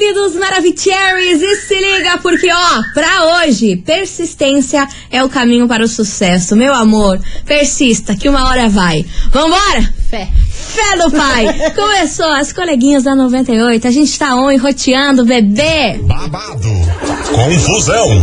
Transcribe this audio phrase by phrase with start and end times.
[0.00, 5.88] queridos Maravicheries, e se liga porque, ó, pra hoje, persistência é o caminho para o
[5.88, 6.56] sucesso.
[6.56, 9.04] Meu amor, persista, que uma hora vai.
[9.30, 9.92] Vambora?
[10.08, 10.26] Fé.
[10.48, 11.46] Fé do pai!
[11.76, 16.00] Começou as coleguinhas da 98, a gente tá on roteando, bebê!
[16.02, 16.68] Babado,
[17.34, 18.22] confusão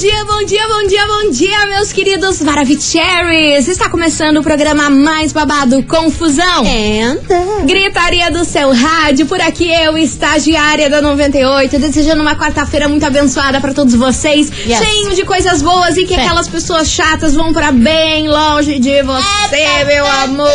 [0.00, 3.68] Bom dia, bom dia, bom dia, bom dia, meus queridos Maravicheries!
[3.68, 6.64] Está começando o programa mais babado Confusão.
[6.64, 7.66] Anda.
[7.66, 13.60] Gritaria do seu rádio, por aqui eu, estagiária da 98, desejando uma quarta-feira muito abençoada
[13.60, 14.78] pra todos vocês, Yes.
[14.78, 16.22] cheio de coisas boas e que Fé.
[16.22, 20.50] aquelas pessoas chatas vão pra bem longe de você, meu amor.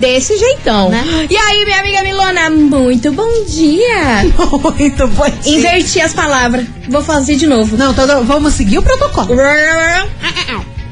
[0.00, 0.90] Desse jeitão.
[0.90, 1.26] Né?
[1.30, 4.24] E aí, minha amiga Milona, muito bom dia.
[4.76, 5.56] Muito bom dia.
[5.58, 6.66] Inverti as palavras.
[6.88, 7.76] Vou fazer de novo.
[7.76, 9.36] Não, todo- vamos seguir o protocolo.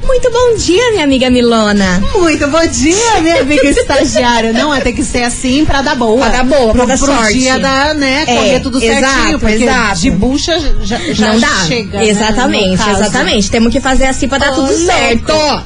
[0.05, 2.01] Muito bom dia, minha amiga Milona.
[2.15, 4.53] Muito bom dia, minha amiga estagiária.
[4.53, 6.19] Não, é ter que ser assim pra dar boa.
[6.19, 7.39] Pra dar boa, pra pro, dar pro sorte.
[7.39, 9.39] dia da, né, É, correr tudo exato, certinho.
[9.39, 9.99] Porque exato.
[9.99, 11.65] de bucha já, já Não dá.
[11.67, 11.97] chega.
[11.97, 12.91] né, exatamente, caso.
[13.01, 13.49] exatamente.
[13.49, 14.85] Temos que fazer assim pra dar Ô, tudo louco.
[14.85, 15.33] certo.
[15.33, 15.63] Bom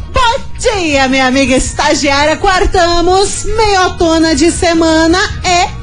[0.59, 2.37] dia, minha amiga estagiária.
[2.37, 5.79] Quartamos, meiotona de semana é...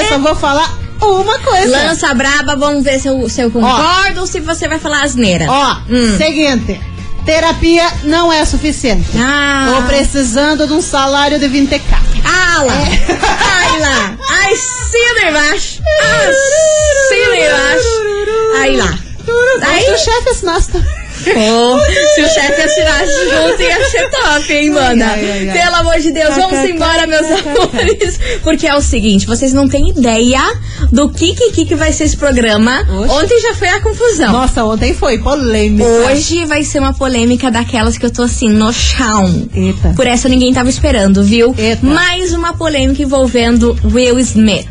[0.00, 1.70] Eu só vou falar uma coisa.
[1.70, 5.46] Lança braba, vamos ver se eu, se eu concordo ou se você vai falar asneira.
[5.48, 6.16] Ó, Hum.
[6.16, 6.80] seguinte.
[7.24, 9.06] Terapia não é suficiente.
[9.16, 9.74] Ah.
[9.76, 11.80] Tô precisando de um salário de 20k.
[12.24, 12.74] Ah lá!
[13.62, 14.16] Ai lá!
[14.30, 14.54] Ai,
[15.28, 15.80] embaixo!
[17.08, 17.88] Cima embaixo!
[18.60, 18.98] Aí lá!
[19.62, 21.01] Aí Aí, o chefe assinasse.
[21.24, 25.12] Se o chefe assinasse junto, ia ser top, hein, mana?
[25.12, 25.58] Ai, ai, ai.
[25.58, 28.20] Pelo amor de Deus, vamos embora, meus amores.
[28.42, 30.40] Porque é o seguinte, vocês não têm ideia
[30.90, 32.86] do que que, que vai ser esse programa.
[32.88, 33.12] Oxe.
[33.12, 34.32] Ontem já foi a confusão.
[34.32, 35.84] Nossa, ontem foi polêmica.
[35.84, 39.48] Hoje vai ser uma polêmica daquelas que eu tô assim, no chão.
[39.54, 39.92] Eita.
[39.94, 41.54] Por essa ninguém tava esperando, viu?
[41.56, 41.84] Eita.
[41.86, 44.68] Mais uma polêmica envolvendo Will Smith.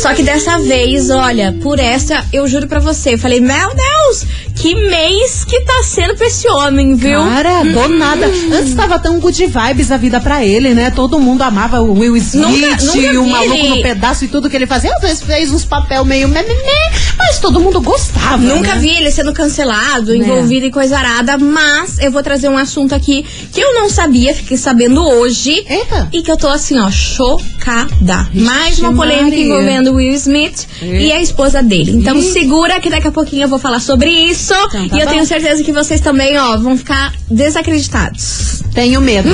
[0.00, 4.26] Só que dessa vez, olha, por essa eu juro pra você, eu falei, meu Deus,
[4.56, 7.20] que mês que tá sendo pra esse homem, viu?
[7.22, 8.26] Cara, do nada.
[8.26, 10.90] Antes tava tão good vibes a vida pra ele, né?
[10.90, 14.28] Todo mundo amava o Will Smith Nunca- nunca e o maluco ele- no pedaço e
[14.28, 14.92] tudo que ele fazia.
[14.94, 18.38] Às vezes fez uns papel meio mememê, mas todo mundo gostava.
[18.38, 18.80] Nunca né?
[18.80, 20.16] vi ele sendo cancelado, É.
[20.16, 24.34] envolvido em coisa arada, mas eu vou trazer um assunto aqui que eu não sabia,
[24.34, 25.64] fiquei sabendo hoje.
[25.68, 26.08] Eita.
[26.12, 28.28] E que eu tô assim, ó, chocada.
[28.34, 29.44] Mais uma polêmica Maria.
[29.44, 31.92] envolvendo Will Smith e a esposa dele.
[31.92, 32.22] Então Ih.
[32.32, 34.45] segura que daqui a pouquinho eu vou falar sobre isso.
[34.54, 35.12] Então tá e eu bom.
[35.12, 38.62] tenho certeza que vocês também, ó, vão ficar desacreditados.
[38.74, 39.28] Tenho medo.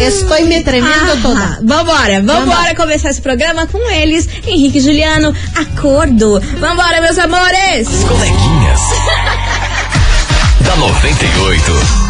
[0.00, 1.58] Estou me tremendo Ah, toda.
[1.62, 4.26] Vambora, vambora começar esse programa com eles.
[4.46, 6.40] Henrique e Juliano, acordo.
[6.58, 7.88] Vambora, meus amores!
[8.08, 8.80] Coleguinhas.
[10.64, 12.09] da 98.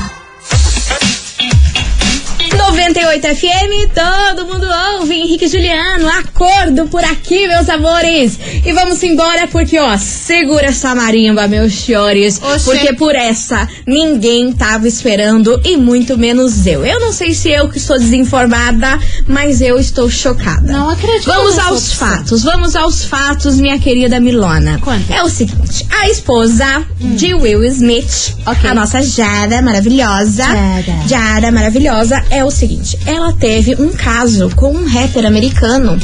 [2.57, 4.67] 98 FM, todo mundo
[4.99, 5.15] ouve.
[5.15, 8.39] Henrique Juliano, acordo por aqui, meus amores.
[8.65, 12.41] E vamos embora porque, ó, segura essa marimba, meus senhores.
[12.43, 12.65] Oxê.
[12.65, 16.85] Porque por essa ninguém tava esperando e muito menos eu.
[16.85, 20.73] Eu não sei se eu que estou desinformada, mas eu estou chocada.
[20.73, 22.09] Não acredito Vamos aos opção.
[22.09, 24.79] fatos, vamos aos fatos, minha querida Milona.
[24.81, 25.15] Conta.
[25.15, 28.69] É o seguinte, a esposa de Will Smith, Ok.
[28.69, 31.09] a nossa Jada maravilhosa, Jada.
[31.09, 35.99] Jada maravilhosa, é o seguinte, ela teve um caso com um rapper americano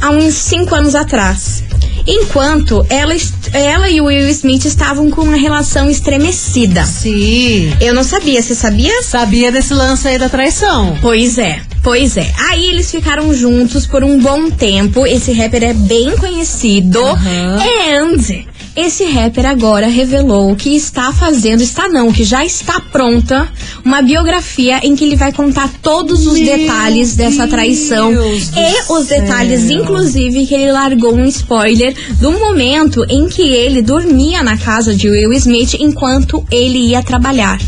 [0.00, 1.62] há uns cinco anos atrás.
[2.06, 3.14] Enquanto ela,
[3.52, 6.84] ela e o Will Smith estavam com uma relação estremecida.
[6.84, 7.72] Sim.
[7.80, 9.02] Eu não sabia, você sabia?
[9.02, 10.96] Sabia desse lance aí da traição.
[11.02, 12.32] Pois é, pois é.
[12.48, 15.06] Aí eles ficaram juntos por um bom tempo.
[15.06, 16.98] Esse rapper é bem conhecido.
[17.00, 17.58] Aham.
[17.58, 23.48] And esse rapper agora revelou que está fazendo, está não, que já está pronta
[23.84, 28.92] uma biografia em que ele vai contar todos os Meu detalhes dessa traição Deus e
[28.92, 29.82] os detalhes, céu.
[29.82, 35.08] inclusive, que ele largou um spoiler do momento em que ele dormia na casa de
[35.08, 37.58] Will Smith enquanto ele ia trabalhar.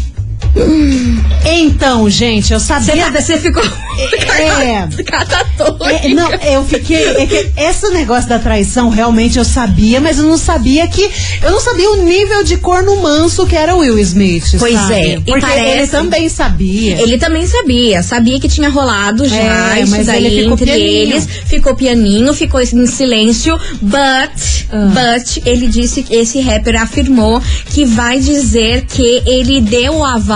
[1.44, 3.62] Então, gente, eu sabia você ficou.
[3.62, 4.88] É.
[5.02, 6.06] Catatônica.
[6.06, 7.04] É, não, eu fiquei.
[7.04, 11.10] É que esse negócio da traição realmente eu sabia, mas eu não sabia que.
[11.42, 14.54] Eu não sabia o nível de corno manso que era o Will Smith.
[14.58, 14.94] Pois sabe?
[14.94, 17.00] é, e Porque parece- ele também sabia.
[17.02, 20.86] Ele também sabia, sabia que tinha rolado já É, mas daí ele ficou entre pianinho.
[20.86, 24.90] eles, ficou pianinho, ficou em silêncio, but, Ah.
[25.18, 30.31] but, ele disse, que esse rapper afirmou que vai dizer que ele deu o aval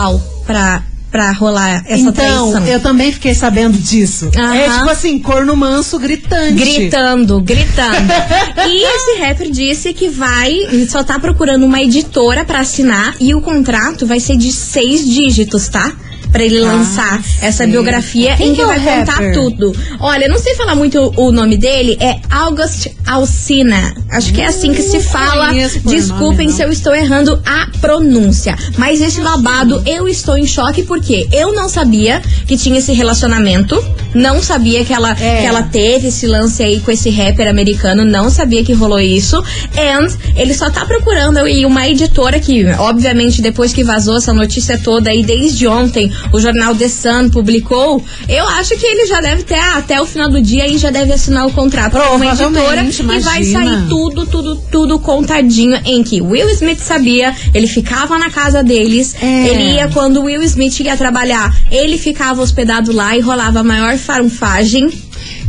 [0.47, 2.67] pra, pra rolar essa então, traição.
[2.67, 4.31] eu também fiquei sabendo disso.
[4.35, 6.55] É tipo assim, corno manso gritante.
[6.55, 8.13] Gritando, gritando.
[8.69, 10.53] e esse rapper disse que vai,
[10.89, 15.69] só tá procurando uma editora pra assinar e o contrato vai ser de seis dígitos,
[15.69, 15.93] tá?
[16.33, 19.33] Pra ele lançar essa biografia Quem em que é vai contar rapper?
[19.35, 19.75] tudo.
[20.01, 23.95] Olha, não sei falar muito o nome dele, é August Alsina.
[24.11, 25.53] Acho que é assim que se Não fala.
[25.85, 28.57] Desculpem nome, se eu estou errando a pronúncia.
[28.77, 33.83] Mas esse babado, eu estou em choque porque eu não sabia que tinha esse relacionamento.
[34.15, 35.41] Não sabia que ela, É.
[35.41, 38.05] que ela teve esse lance aí com esse rapper americano.
[38.05, 39.43] Não sabia que rolou isso.
[39.77, 44.79] And ele só tá procurando aí uma editora que, obviamente, depois que vazou essa notícia
[44.79, 48.03] toda aí, desde ontem, o jornal The Sun publicou.
[48.29, 50.91] Eu acho que ele já deve ter, ah, até o final do dia aí, já
[50.91, 52.51] deve assinar o contrato com uma editora.
[52.51, 53.61] Provavelmente, E vai imagina.
[53.65, 59.15] sair tudo, tudo, tudo contadinho em que Will Smith sabia, ele ficava na casa deles,
[59.21, 59.49] É.
[59.49, 63.97] ele ia quando Will Smith ia trabalhar, ele ficava hospedado lá e rolava a maior
[63.97, 64.89] farunfagem.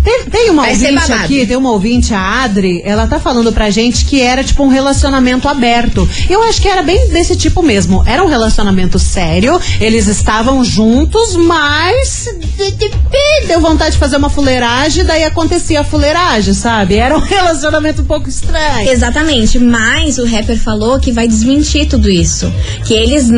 [0.07, 3.69] Tem, tem uma Vai ouvinte aqui, tem uma ouvinte, a Adri, ela tá falando pra
[3.69, 6.07] gente que era tipo um relacionamento aberto.
[6.29, 8.03] Eu acho que era bem desse tipo mesmo.
[8.05, 14.29] Era um relacionamento sério, eles estavam juntos, mas de- de- deu vontade de fazer uma
[14.29, 16.95] fuleiragem, daí acontecia a fuleiragem, sabe?
[16.95, 18.89] Era um relacionamento um pouco estranho.
[18.89, 22.49] Exatamente, mas o rapper falou que vai desmentir tudo isso.
[22.85, 23.29] Que eles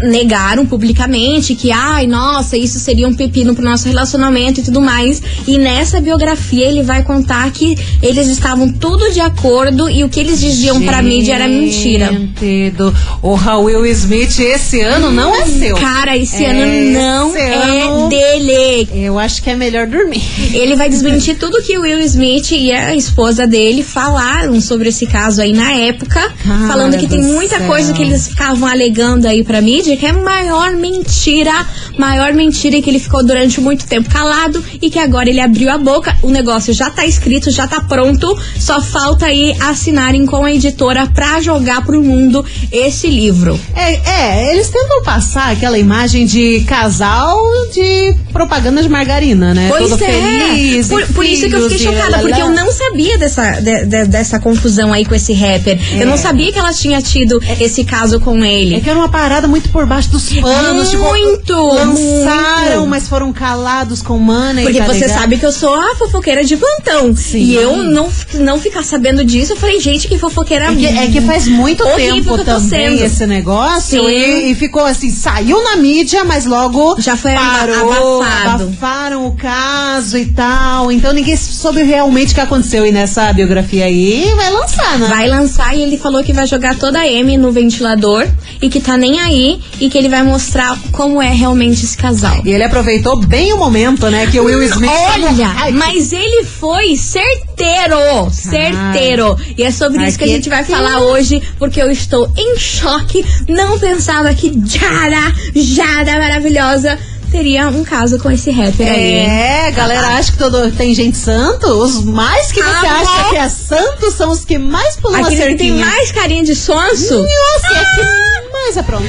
[0.00, 5.22] negaram publicamente que, ai, nossa, isso seria um pepino pro nosso relacionamento e tudo mais.
[5.46, 10.20] E nessa biografia ele vai contar que eles estavam tudo de acordo e o que
[10.20, 12.06] eles diziam pra mídia era mentira.
[12.12, 15.76] Gente do- O Will Smith esse ano não é seu.
[15.76, 18.88] Cara, esse É, ano não esse é ano- dele.
[18.94, 20.22] Eu acho que é melhor dormir.
[20.52, 25.06] Ele vai desmentir tudo que o Will Smith e a esposa dele falaram sobre esse
[25.06, 27.66] caso aí na época, Cara falando que tem muita céu.
[27.66, 31.52] coisa que eles ficavam alegando aí pra mídia, que é maior mentira,
[31.98, 35.78] maior mentira que ele ficou durante muito tempo calado e que agora ele abriu a
[35.78, 40.52] boca, o negócio já tá escrito, já tá pronto, só falta aí assinarem com a
[40.52, 43.58] editora pra jogar pro mundo esse livro.
[43.74, 47.40] É, é, eles tentam passar aquela imagem de casal
[47.72, 49.66] de propaganda de margarina, né?
[49.68, 50.06] Pois Todo é.
[50.06, 50.88] feliz.
[50.88, 54.38] Por, por isso que eu fiquei chocada, porque eu não sabia dessa, de- de- dessa
[54.38, 55.78] confusão aí com esse rapper.
[56.00, 58.80] Eu não sabia que ela tinha tido esse caso com É ele.
[58.80, 60.90] que era uma parada muito por baixo dos panos.
[60.90, 62.86] tipo, Muito, lançaram, muito.
[62.90, 64.64] mas foram calados com money.
[64.64, 65.18] Porque tá você ligado?
[65.18, 67.14] sabe que eu sou a fofoqueira de plantão.
[67.14, 67.38] Sim.
[67.38, 71.06] E eu não, não ficar sabendo disso, eu falei, gente, que fofoqueira É que, é
[71.08, 73.04] que faz muito tempo que eu tô também sendo.
[73.04, 78.64] esse negócio e, e ficou assim, saiu na mídia, mas logo Já foi parou, abafado.
[78.64, 80.90] abafaram o caso e tal.
[80.92, 85.06] Então ninguém soube realmente o que aconteceu e nessa biografia aí vai lançar, né?
[85.08, 88.26] Vai lançar e ele falou que vai jogar toda a M no ventilador
[88.60, 92.40] e que tá nem aí e que ele vai mostrar como é realmente esse casal.
[92.44, 94.26] E ele aproveitou bem o momento, né?
[94.26, 94.90] Que o Will Smith.
[94.90, 99.36] Olha, Ai, mas ele foi certeiro, certeiro.
[99.56, 100.76] E é sobre Ai, isso que a que gente vai tudo.
[100.76, 103.24] falar hoje, porque eu estou em choque.
[103.48, 106.98] Não pensava que Jara, Jara maravilhosa,
[107.32, 109.14] teria um caso com esse rapper aí.
[109.26, 111.66] É, galera acha que todo, tem gente santo.
[111.66, 113.30] Os mais que você Ah, acha bom.
[113.30, 115.86] que é santo são os que mais pulam a Aquele que tem cerquinha.
[115.86, 117.14] mais carinha de sonso.
[117.18, 119.04] Nossa, é que mais apronta.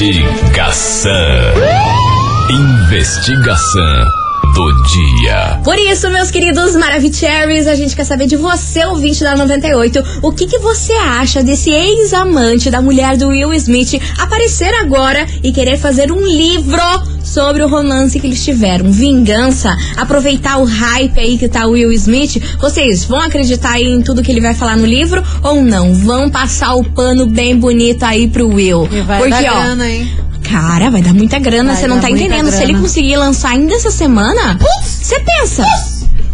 [0.00, 1.12] Investigação.
[2.50, 4.04] Investigação
[4.60, 5.60] do dia.
[5.64, 10.32] Por isso, meus queridos Maravicheries, a gente quer saber de você, ouvinte da 98, o
[10.32, 15.78] que, que você acha desse ex-amante da mulher do Will Smith aparecer agora e querer
[15.78, 16.82] fazer um livro
[17.24, 18.90] sobre o romance que eles tiveram.
[18.90, 22.42] Vingança, aproveitar o hype aí que tá o Will Smith.
[22.60, 25.94] Vocês vão acreditar aí em tudo que ele vai falar no livro ou não?
[25.94, 28.86] Vão passar o pano bem bonito aí pro Will.
[28.90, 30.10] E vai Porque, dar ó, grana, hein?
[30.50, 32.50] Cara, vai dar muita grana, Vai você não tá entendendo.
[32.50, 32.80] Se ele grana.
[32.80, 35.64] conseguir lançar ainda essa semana, você pensa.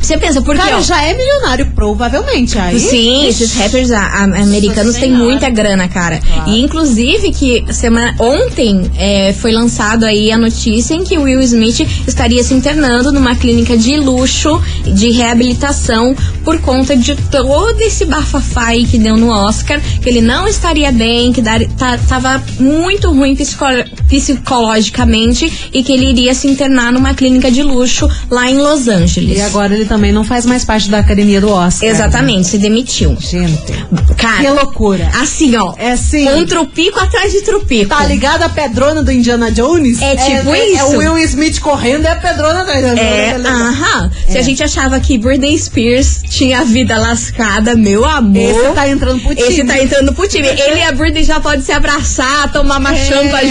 [0.01, 2.57] Você pensa, porque, Cara, ó, já é milionário, provavelmente.
[2.57, 6.21] Aí, Sim, esses rappers a- a- americanos têm muita grana, cara.
[6.21, 6.49] Claro.
[6.51, 11.41] E inclusive que semana ontem é, foi lançado aí a notícia em que o Will
[11.41, 18.05] Smith estaria se internando numa clínica de luxo de reabilitação por conta de todo esse
[18.05, 22.41] bafafá aí que deu no Oscar, que ele não estaria bem, que dar, tá- tava
[22.61, 23.65] muito ruim psico-
[24.09, 29.39] psicologicamente e que ele iria se internar numa clínica de luxo lá em Los Angeles.
[29.39, 31.89] E agora ele também não faz mais parte da academia do Oscar.
[31.89, 33.17] Exatamente, se demitiu.
[33.21, 33.73] Gente,
[34.17, 35.11] Cara, que loucura.
[35.21, 35.75] Assim, ó.
[35.77, 36.29] É assim.
[36.29, 37.89] Um trupico atrás de trupico.
[37.89, 40.01] Tá ligado a pedrona do Indiana Jones?
[40.01, 40.81] É tipo é, isso.
[40.81, 42.85] É o Will Smith correndo e a pedrona atrás.
[42.99, 44.11] É, aham.
[44.29, 48.37] Se a gente achava que Britney Spears tinha a vida lascada, meu amor.
[48.37, 49.49] Esse tá entrando pro time.
[49.49, 50.47] Esse tá entrando pro time.
[50.49, 53.05] Ele e a Britney já podem se abraçar, tomar uma É.
[53.05, 53.45] champa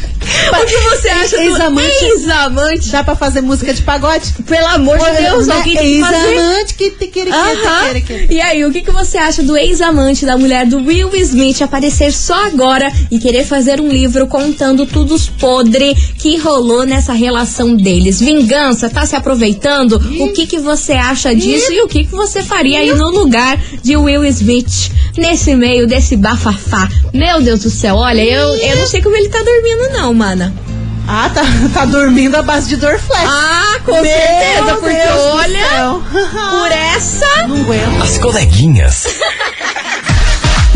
[0.51, 2.89] O que você acha do Ex-amante- ex-amante?
[2.89, 4.33] Dá pra fazer música de pagode?
[4.47, 5.55] Pelo amor de Deus, Né?
[5.55, 6.27] alguém tem que fazer.
[6.33, 7.93] Ex-amante que te queira, Aham.
[8.01, 11.09] que te E aí, o que, que você acha do ex-amante da mulher do Will
[11.15, 15.27] Smith aparecer só agora e querer fazer um livro contando tudo os
[15.61, 18.19] podre que rolou nessa relação deles?
[18.19, 19.93] Vingança, tá se aproveitando?
[20.19, 23.59] O que, que você acha disso e o que, que você faria aí no lugar
[23.83, 26.89] de Will Smith nesse meio desse bafafá?
[27.13, 30.53] Meu Deus do céu, olha, eu, eu não sei como ele tá dormindo, não, mana.
[31.07, 31.41] Ah, tá,
[31.73, 33.23] tá dormindo à base de Dorflex.
[33.25, 35.99] Ah, com Meu certeza, porque Deus olha,
[36.51, 37.47] por essa.
[37.47, 38.01] Não aguento.
[38.01, 39.07] As coleguinhas.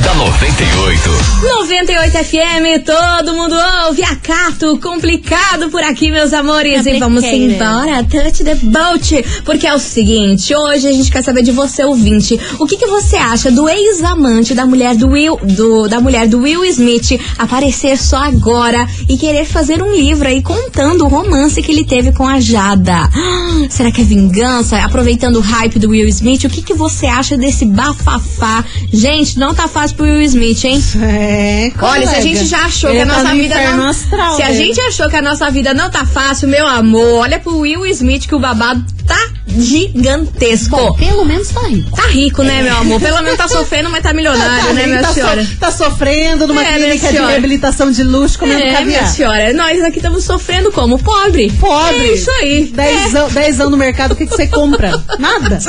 [0.05, 1.09] da 98.
[1.41, 3.55] 98 FM, todo mundo
[3.88, 4.03] ouve.
[4.03, 6.85] Acato complicado por aqui, meus amores.
[6.85, 9.25] E vamos embora, touch the boat.
[9.43, 12.39] Porque é o seguinte, hoje a gente quer saber de você, ouvinte.
[12.59, 16.39] O que, que você acha do ex-amante da mulher do Will, do, da mulher do
[16.39, 21.71] Will Smith aparecer só agora e querer fazer um livro aí contando o romance que
[21.71, 23.09] ele teve com a Jada?
[23.12, 24.77] Ah, Será que é vingança?
[24.77, 28.63] Aproveitando o hype do Will Smith, o que, que você acha desse bafafá?
[28.91, 30.83] Gente, não tá fácil pro Will Smith, hein?
[31.01, 32.21] É, Olha, se a colega.
[32.21, 33.89] gente já achou Ele que a tá nossa no vida não.
[33.89, 37.39] astral se a gente achou que a nossa vida não tá fácil, meu amor, olha
[37.39, 40.75] pro Will Smith que o babado tá gigantesco.
[40.75, 41.91] Bom, pelo menos tá rico.
[41.95, 42.99] Tá rico, né, meu amor?
[42.99, 45.47] Pelo menos tá sofrendo, mas tá milionário, Tá né, rico, minha tá, so- senhora?
[45.59, 49.07] tá sofrendo numa É, minha clínica de reabilitação de luxo comendo É, minha caviar.
[49.07, 50.97] senhora, nós aqui estamos sofrendo como?
[50.99, 51.51] Pobre.
[51.59, 51.95] Pobre.
[52.09, 52.65] É isso aí.
[52.73, 55.01] Dez, anos, dez anos no mercado, o que, que você compra?
[55.19, 55.59] Nada.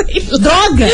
[0.41, 0.89] Droga.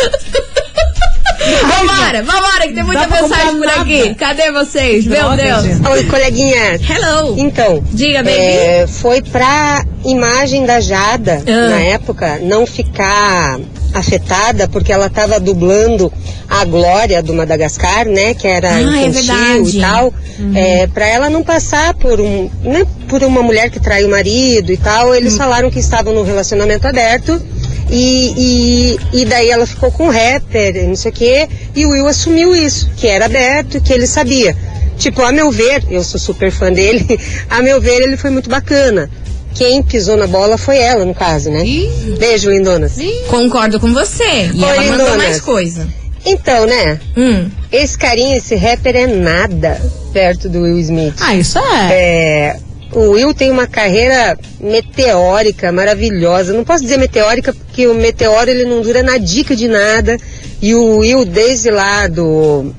[1.62, 3.98] Vambora, vambora, que tem muita mensagem por comprar aqui.
[4.02, 4.14] nada.
[4.14, 5.04] Cadê vocês?
[5.04, 5.62] Droga, meu Deus.
[5.64, 5.88] gente.
[5.88, 6.80] Oi, coleguinha.
[6.88, 7.34] Hello.
[7.38, 8.36] Então, Diga, baby.
[8.36, 11.68] é, foi pra imagem da Jada, Ah.
[11.70, 13.58] na época, não ficar
[13.94, 16.10] afetada, porque ela tava dublando
[16.48, 18.34] a Glória do Madagascar, né?
[18.34, 19.12] Que era Ah, é infantil
[19.64, 19.78] verdade.
[19.78, 20.14] e tal.
[20.54, 24.72] É, pra ela não passar por um, né, por uma mulher que trai o marido
[24.72, 27.40] e tal, eles falaram que estavam num relacionamento aberto.
[27.90, 31.84] E, e, e daí ela ficou com o rapper, e não sei o quê, e
[31.84, 34.56] o Will assumiu isso, que era aberto, que ele sabia.
[34.98, 37.18] Tipo, a meu ver, eu sou super fã dele,
[37.50, 39.10] a meu ver ele foi muito bacana.
[39.54, 41.62] Quem pisou na bola foi ela, no caso, né?
[42.18, 42.92] Beijo, lindonas.
[43.28, 44.50] Concordo com você.
[44.54, 45.16] E Oi, ela mandou lindonas.
[45.16, 45.86] mais coisa.
[46.24, 46.98] Então, né?
[47.16, 47.50] Hum.
[47.70, 49.80] Esse carinha, esse rapper é nada
[50.12, 51.14] perto do Will Smith.
[51.20, 51.92] Ah, isso é.
[51.92, 52.56] É,
[52.92, 56.52] o Will tem uma carreira meteórica, maravilhosa.
[56.52, 60.18] Não posso dizer meteórica porque o meteoro ele não dura na dica de nada.
[60.60, 62.72] E o Will, desde lá do,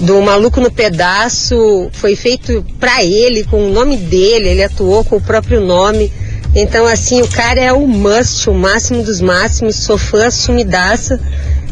[0.00, 5.16] do Maluco no Pedaço, foi feito pra ele, com o nome dele, ele atuou com
[5.16, 6.12] o próprio nome.
[6.54, 11.18] Então, assim, o cara é o must, o máximo dos máximos, sou fã assumidaça.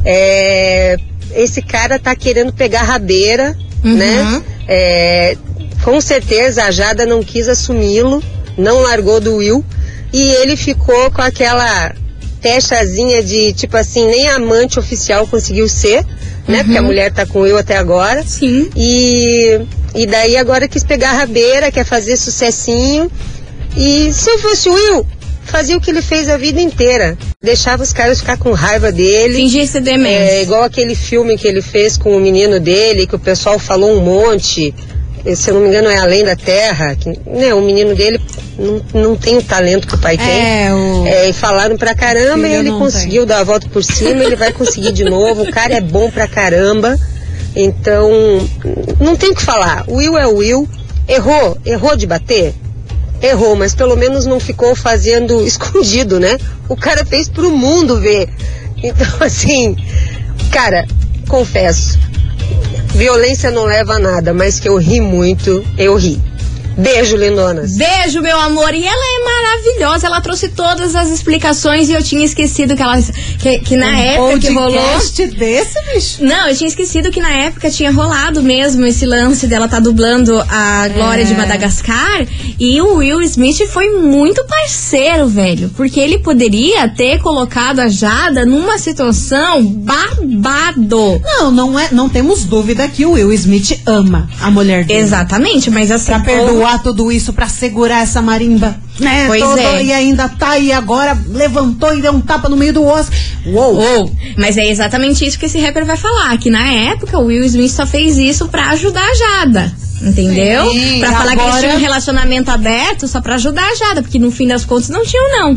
[0.04, 0.96] É,
[1.34, 3.94] esse cara tá querendo pegar rabeira, Uhum.
[3.96, 4.42] né?
[4.68, 5.36] É,
[5.82, 8.22] com certeza a Jada não quis assumi-lo,
[8.56, 9.64] não largou do Will
[10.12, 11.94] e ele ficou com aquela
[12.40, 16.04] testazinha de tipo assim, nem amante oficial conseguiu ser,
[16.48, 16.64] né?
[16.64, 18.22] Porque a mulher tá com o Will até agora.
[18.26, 18.70] Sim.
[18.74, 19.60] E,
[19.94, 23.10] e daí agora quis pegar a rabeira, quer fazer sucessinho.
[23.76, 25.06] E se eu fosse o Will,
[25.44, 27.16] fazia o que ele fez a vida inteira.
[27.42, 29.34] Deixava os caras ficar com raiva dele.
[29.34, 30.42] Fingir ser É demência.
[30.42, 34.00] igual aquele filme que ele fez com o menino dele, que o pessoal falou um
[34.00, 34.74] monte.
[35.34, 36.94] Se eu não me engano, é Além da Terra.
[36.94, 38.20] Que, né, o menino dele
[38.58, 40.26] não, não tem o talento que o pai tem.
[40.26, 41.06] É, o.
[41.06, 44.52] É, e falaram pra caramba e ele conseguiu dar a volta por cima, ele vai
[44.52, 45.42] conseguir de novo.
[45.42, 46.98] O cara é bom pra caramba.
[47.54, 48.10] Então,
[49.00, 49.84] não tem o que falar.
[49.88, 50.68] Will é Will.
[51.08, 52.54] Errou, errou de bater?
[53.20, 56.38] Errou, mas pelo menos não ficou fazendo escondido, né?
[56.68, 58.28] O cara fez pro mundo ver
[58.82, 59.76] Então, assim,
[60.50, 60.86] cara,
[61.28, 61.98] confesso,
[62.94, 66.20] violência não leva a nada, mas que eu ri muito, eu ri.
[66.76, 67.76] Beijo, lindonas.
[67.76, 68.72] Beijo, meu amor.
[68.74, 70.06] E ela é maravilhosa.
[70.06, 73.00] Ela trouxe todas as explicações e eu tinha esquecido que ela.
[73.38, 74.70] Que, que na época que rolou.
[75.38, 76.24] desse, bicho.
[76.24, 80.38] Não, eu tinha esquecido que na época tinha rolado mesmo esse lance dela tá dublando
[80.48, 81.24] a Glória É.
[81.24, 82.26] de Madagascar.
[82.58, 85.70] E o Will Smith foi muito parceiro, velho.
[85.76, 91.20] Porque ele poderia ter colocado a Jada numa situação babado.
[91.22, 95.00] Não, não, é, não temos dúvida que o Will Smith ama a mulher dele.
[95.00, 96.06] Exatamente, mas assim.
[96.06, 99.26] Pra perdoar tudo isso, pra segurar essa marimba, né?
[99.26, 99.84] Pois toda, é.
[99.84, 103.10] E ainda tá aí agora, levantou e deu um tapa no meio do osso.
[103.46, 103.76] Uou!
[103.76, 107.44] Ou, mas é exatamente isso que esse rapper vai falar, que na época o Will
[107.44, 109.72] Smith só fez isso pra ajudar a Jada.
[110.02, 110.70] Entendeu?
[110.70, 114.00] Sim, pra falar que eles agora- tinham um relacionamento aberto só pra ajudar a Jada,
[114.02, 115.54] porque no fim das contas não tinham, não.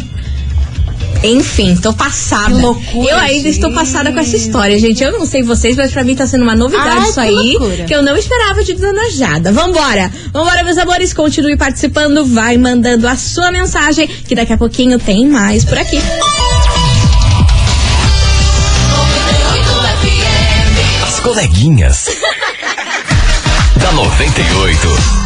[1.23, 2.53] Enfim, tô passada.
[2.53, 3.79] Que loucura, eu ainda estou gente.
[3.79, 5.01] passada com essa história, gente.
[5.01, 7.31] Eu não sei vocês, mas pra mim tá sendo uma novidade Ai, isso que aí.
[7.57, 7.85] loucura.
[7.85, 9.51] Que eu não esperava de Dona Jada.
[9.51, 10.11] Vambora!
[10.33, 11.13] Vambora, meus amores.
[11.13, 15.99] Continue participando, vai mandando a sua mensagem, que daqui a pouquinho tem mais por aqui.
[21.03, 22.07] As coleguinhas.
[23.81, 25.22] da 98.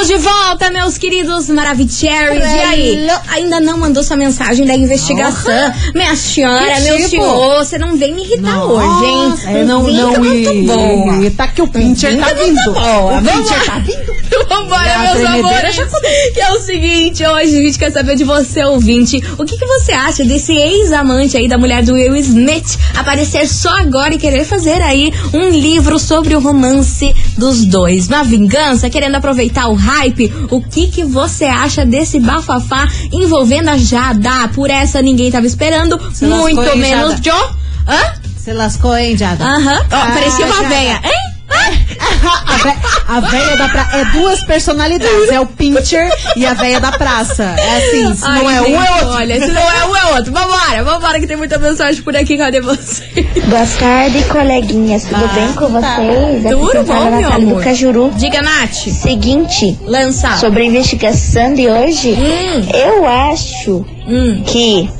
[0.00, 2.42] Estamos de volta, meus queridos Maravicheries.
[2.42, 3.08] E aí?
[3.28, 5.52] Ainda não mandou sua mensagem da investigação?
[5.94, 7.08] Minha senhora, Que meu tipo?
[7.10, 9.28] senhor, você não vem me irritar hoje, hein?
[9.28, 11.16] Nossa, é, não, Vinca não, muito e, boa.
[11.26, 12.54] e tá que o pincher tá Vinca vindo.
[12.54, 13.18] muito boa.
[13.18, 13.64] O Vamos pincher lá.
[13.66, 14.19] tá vindo.
[14.48, 15.76] Vambora, A meus amores.
[16.34, 19.22] Que é o seguinte, hoje a gente quer saber de você, ouvinte.
[19.38, 23.70] O que, que você acha desse ex-amante aí da mulher do Will Smith aparecer só
[23.78, 28.08] agora e querer fazer aí um livro sobre o romance dos dois?
[28.08, 30.32] Uma vingança, querendo aproveitar o hype?
[30.50, 34.48] O que, que você acha desse bafafá envolvendo a Jada?
[34.54, 37.20] Por essa ninguém tava esperando, muito menos?
[37.22, 37.34] Joe.
[37.88, 38.14] Hã?
[38.36, 39.44] Você lascou, hein, Jada?
[39.44, 39.80] Aham.
[39.90, 40.68] Ó, Ah, parecia uma Jada.
[40.68, 41.29] véia, hein?
[42.50, 42.76] A vé-
[43.08, 43.96] A véia da praça.
[43.96, 45.28] É duas personalidades.
[45.30, 47.42] É o pincher e a véia da praça.
[47.58, 49.08] É assim, se não Ai, é um, gente, é outro.
[49.08, 50.32] Olha, se não é um, é outro.
[50.32, 52.36] Vambora, vambora, que tem muita mensagem por aqui.
[52.36, 53.04] Cadê você?
[53.46, 55.04] Boa tarde, coleguinhas.
[55.04, 55.96] Tudo Ah, bem com tá.
[55.96, 56.46] vocês?
[56.46, 57.54] Aqui Tudo fala bom, é meu amor?
[57.58, 58.10] do Cajuru.
[58.16, 58.72] Diga, Nath.
[58.74, 60.36] Seguinte, Lança.
[60.36, 62.68] sobre a investigação de hoje, Hum.
[62.74, 64.42] eu acho Hum.
[64.46, 64.90] que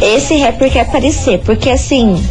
[0.00, 2.22] esse rapper quer aparecer, porque assim,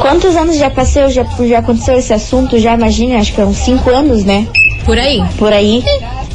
[0.00, 3.56] quantos anos já passou, já, já aconteceu esse assunto, já imagina, acho que é uns
[3.58, 4.46] 5 anos, né?
[4.84, 5.22] Por aí.
[5.38, 5.84] Por aí.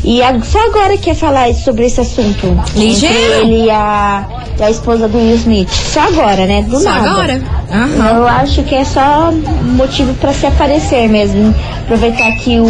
[0.04, 2.60] E a- só agora quer falar sobre esse assunto.
[2.76, 3.16] Ligeiro.
[3.16, 4.26] Entre ele e a,
[4.60, 5.70] e a esposa do Will Smith.
[5.72, 6.62] Só agora, né?
[6.64, 7.10] Do Só nada.
[7.10, 7.42] agora.
[7.72, 8.18] Aham.
[8.18, 9.32] Eu acho que é só
[9.78, 11.56] motivo pra se aparecer mesmo.
[11.86, 12.66] Aproveitar que o.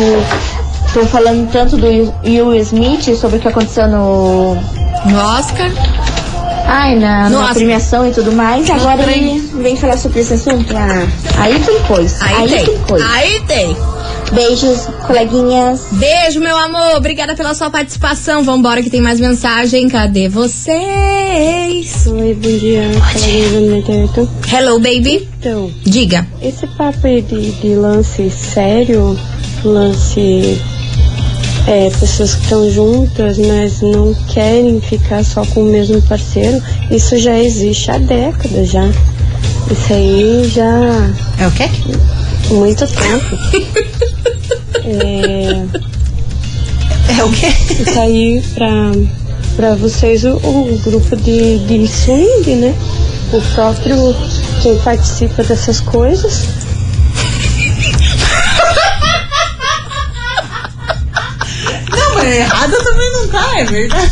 [0.93, 1.87] Tô falando tanto do
[2.23, 4.53] Will Smith sobre o que aconteceu no.
[5.05, 5.71] No Oscar.
[6.65, 8.69] Ai, na, No na premiação e tudo mais.
[8.69, 9.37] Agora trem.
[9.37, 10.73] ele vem falar sobre esse assunto.
[10.75, 12.15] Ah, aí tem coisa.
[12.23, 12.65] Aí, Aí, tem.
[12.65, 13.05] tem coisa.
[13.11, 13.77] Aí tem.
[14.31, 15.81] Beijos, coleguinhas.
[15.91, 16.95] Beijo, meu amor.
[16.95, 18.43] Obrigada pela sua participação.
[18.43, 19.87] Vambora que tem mais mensagem.
[19.89, 22.07] Cadê vocês?
[22.07, 22.89] Oi, bom dia.
[23.51, 24.29] Do 98.
[24.51, 25.27] Hello, baby.
[25.39, 26.25] Então, Diga.
[26.41, 29.19] esse papo aí de, de lance sério,
[29.63, 30.59] lance.
[31.65, 37.17] É, pessoas que estão juntas, mas não querem ficar só com o mesmo parceiro, isso
[37.17, 38.85] já existe há décadas já.
[39.71, 41.69] Isso aí já É o quê?
[42.51, 43.37] muito tempo.
[44.83, 45.63] É,
[47.17, 47.47] É o quê?
[47.79, 48.91] isso aí pra,
[49.55, 52.75] pra vocês o, o grupo de, de swing, né?
[53.31, 54.13] O próprio
[54.61, 56.43] quem participa dessas coisas.
[62.23, 64.11] Mas errada também não tá, é verdade.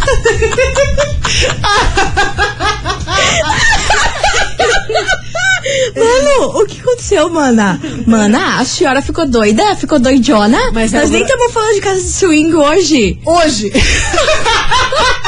[5.96, 7.80] Mano, o que aconteceu, mana?
[8.08, 9.76] Mana, a senhora ficou doida?
[9.76, 10.72] Ficou doidona?
[10.74, 13.20] Mas Nós agora- nem estamos falando de casa de swing hoje.
[13.26, 13.72] Hoje.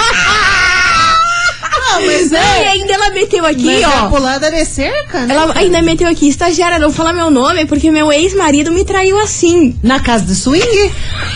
[1.99, 2.67] Não, mas E é.
[2.69, 4.09] ainda ela meteu aqui, Mas é a ó.
[4.09, 5.33] pulada de cerca, né?
[5.33, 9.75] Ela ainda meteu aqui, estagiária, não fala meu nome, porque meu ex-marido me traiu assim.
[9.83, 10.91] Na casa do swing?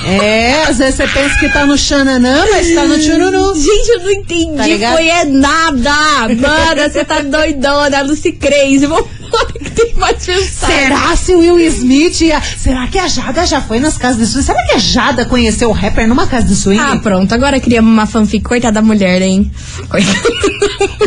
[0.06, 3.56] É, às vezes você pensa que tá no xananã, mas tá no chururu.
[3.56, 4.80] Gente, eu não entendi.
[4.80, 5.92] Tá foi é nada.
[6.40, 8.86] Mano, você tá doidona, Lucy Crazy.
[8.86, 9.08] Vamos
[10.20, 12.40] Será se o Will Smith ia...
[12.42, 14.46] Será que a Jada já foi nas casas de swing?
[14.46, 16.80] Será que a Jada conheceu o rapper numa casa de swing?
[16.80, 17.34] Ah, pronto.
[17.34, 18.44] Agora criamos uma fanfic.
[18.44, 19.52] Coitada da mulher, hein?
[19.90, 20.20] Coitada.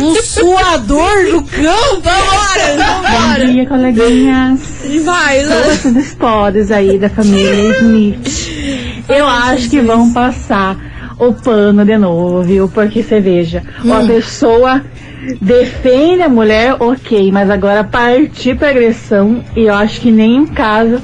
[0.01, 2.01] Um suador do cão?
[2.01, 3.47] Vambora, vambora.
[3.47, 4.59] dia, coleguinhas.
[5.03, 5.71] Vai, Lu.
[5.71, 9.05] Esses podes aí da família Smith.
[9.09, 10.77] Eu acho que vão passar
[11.19, 12.67] o pano de novo, viu?
[12.67, 13.93] Porque você veja, Hum.
[13.93, 14.83] a pessoa
[15.41, 20.47] defende a mulher, ok, mas agora partir pra agressão e eu acho que nem em
[20.47, 21.01] casa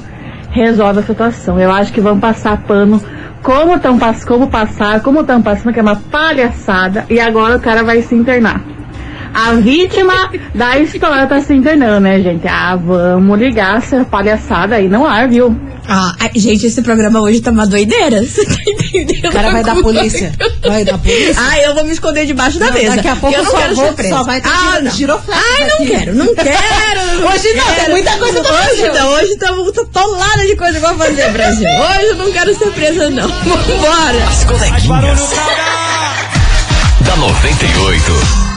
[0.50, 1.58] resolve a situação.
[1.60, 3.00] Eu acho que vão passar pano
[3.42, 7.82] como estão como passar, como estão passando, que é uma palhaçada, e agora o cara
[7.82, 8.60] vai se internar.
[9.32, 12.48] A vítima da história tá se internando, né, gente?
[12.48, 15.54] Ah, vamos ligar essa palhaçada aí no ar, viu?
[15.86, 18.20] Ah, gente, esse programa hoje tá uma doideira.
[18.24, 18.54] Você tá?
[19.28, 20.32] O cara vai dar polícia.
[20.66, 21.34] Vai dar polícia.
[21.38, 22.96] Ai, eu vou me esconder debaixo da Não, mesa.
[22.96, 24.16] daqui a pouco eu não só quero vou- ser presa.
[24.16, 24.90] só vai ter ah, giro- não.
[24.92, 25.86] giroflex Ai, não aqui.
[25.86, 27.28] quero, não quero.
[27.28, 28.92] Hoje não, tem muita coisa pra Hoje fazer.
[28.92, 31.68] não, hoje tá muito tolada de coisa pra fazer, Brasil.
[31.68, 33.28] Hoje eu não quero ser presa, não.
[33.28, 34.24] Vambora.
[34.28, 35.30] As coleguinhas.
[37.00, 38.47] Da 98.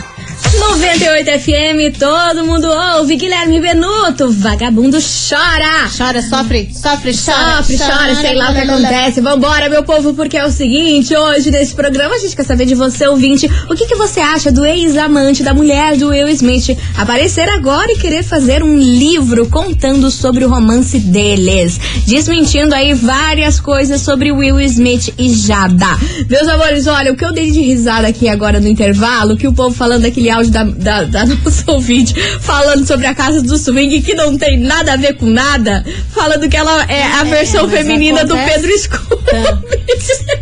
[0.72, 3.18] 98 FM, todo mundo ouve.
[3.18, 5.90] Guilherme Benuto, vagabundo chora.
[5.96, 7.58] Chora, sofre, sofre, chora.
[7.58, 9.20] Sofre, chora, sei lá o que acontece.
[9.20, 12.74] Vambora, meu povo, porque é o seguinte: hoje nesse programa a gente quer saber de
[12.74, 17.50] você, ouvinte, o que, que você acha do ex-amante da mulher do Will Smith aparecer
[17.50, 24.00] agora e querer fazer um livro contando sobre o romance deles, desmentindo aí várias coisas
[24.00, 26.00] sobre Will Smith e Jada.
[26.30, 29.54] Meus amores, olha, o que eu dei de risada aqui agora no intervalo, que o
[29.54, 34.02] povo falando daquele áudio da, da, da nossa ouvinte, falando sobre a casa do swing,
[34.02, 37.80] que não tem nada a ver com nada, falando que ela é a versão mas
[37.80, 38.60] feminina do acontece.
[38.60, 39.24] Pedro Escuro.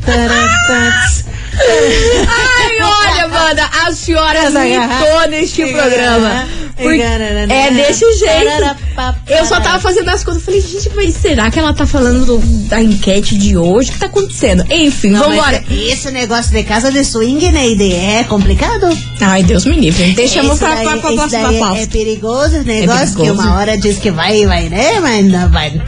[0.06, 1.26] Tarantats.
[1.60, 6.48] Ai, olha, Wanda, a senhora mitou neste programa.
[6.82, 8.76] Porque é desse jeito.
[9.28, 10.44] Eu só tava fazendo as contas.
[10.44, 13.90] Falei, gente, mas será que ela tá falando do- da enquete de hoje?
[13.90, 14.64] O que tá acontecendo?
[14.72, 15.64] Enfim, Não, vambora.
[15.70, 17.66] Esse negócio de casa de swing, né,
[18.20, 18.88] é complicado.
[19.22, 20.14] Ai, Deus me livre.
[20.14, 21.84] Deixamos Esse pra, daí- pra, pra daí é-.
[21.84, 23.42] É perigoso esse negócio, que perigoso.
[23.48, 25.82] uma hora diz que vai, vai, né, mas não vai.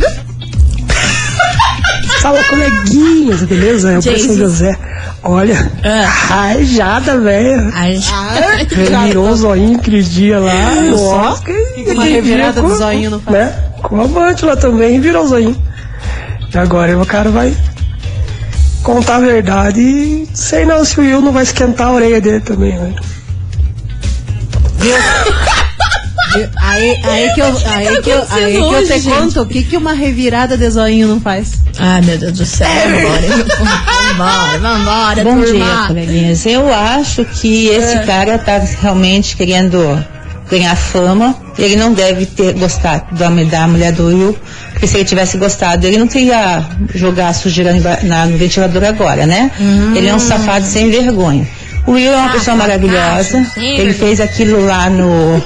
[2.21, 3.93] Fala, coleguinhas, beleza?
[3.93, 4.21] É o Jesus.
[4.27, 4.77] professor José.
[5.23, 6.05] Olha, Ah.
[6.05, 7.71] rajada, velho.
[7.73, 7.99] Ai,
[8.69, 10.53] Revirou o zoinho aquele dia lá.
[10.89, 11.43] Nossa,
[11.93, 13.35] Uma revirada do zoinho faz.
[13.37, 13.55] Né?
[13.81, 15.55] Com a lá também, virou o zoinho.
[16.53, 17.55] E agora o cara vai
[18.83, 22.39] contar a verdade e sei não se o Will não vai esquentar a orelha dele
[22.41, 22.93] também, né?
[26.57, 29.09] Aí, aí que eu, aí que eu, aí que eu te gente?
[29.15, 31.53] conto o que, que uma revirada de zoinho não faz.
[31.79, 32.67] Ai, meu Deus do céu.
[32.67, 35.65] Vambora, vambora, vambora, Bom turma.
[35.65, 36.45] dia, coleguinhas.
[36.45, 40.03] Eu acho que esse cara tá realmente querendo
[40.49, 41.35] ganhar fama.
[41.57, 44.37] Ele não deve ter gostado da, da mulher do Will,
[44.71, 46.63] porque se ele tivesse gostado, ele não teria
[46.95, 49.51] jogar a sujeira emba- na- no ventilador agora, né?
[49.95, 51.47] Ele é um safado sem vergonha.
[51.87, 53.43] O Will é uma pessoa maravilhosa.
[53.53, 55.41] sem Ele fez aquilo lá no,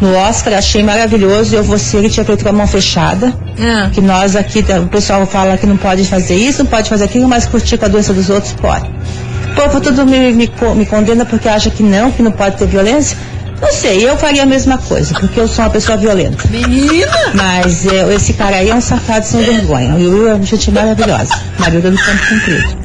[0.00, 1.54] no Oscar, achei maravilhoso.
[1.54, 3.90] Eu vou ser, ele tinha feito com a mão fechada Ah.
[3.92, 7.28] que nós aqui, o pessoal fala que não pode fazer isso, não pode fazer aquilo,
[7.28, 8.86] mas curtir com a doença dos outros pode.
[8.86, 12.66] O povo tudo me, me, me condena porque acha que não, que não pode ter
[12.66, 13.16] violência.
[13.60, 16.46] Não sei, eu faria a mesma coisa, porque eu sou uma pessoa violenta.
[16.48, 17.10] Menina!
[17.34, 19.94] Mas é, esse cara aí é um safado sem vergonha.
[19.94, 21.34] O Will é uma gente maravilhosa.
[21.58, 22.78] Marido do tempo cumprido.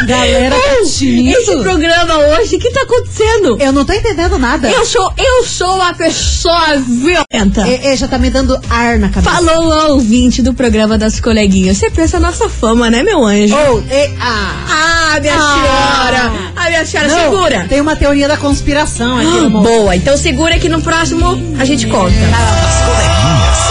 [0.00, 3.58] A galera tá Esse programa hoje, o que tá acontecendo?
[3.60, 4.70] Eu não tô entendendo nada.
[4.70, 7.68] Eu sou, eu sou uma pessoa violenta.
[7.68, 9.30] E, e já tá me dando ar na cabeça.
[9.36, 11.76] Falou o ouvinte do programa das coleguinhas.
[11.76, 13.54] Você pensa na nossa fama, né, meu anjo?
[13.54, 15.12] Oh, e, ah.
[15.14, 15.52] Ah, minha Ah.
[15.52, 16.32] senhora!
[16.56, 17.66] Ah, minha senhora, Não, segura!
[17.68, 19.48] Tem uma teoria da conspiração aqui Ah.
[19.50, 21.26] Boa, então segura que no próximo
[21.58, 22.08] a gente conta.
[22.08, 23.70] As coleguinhas.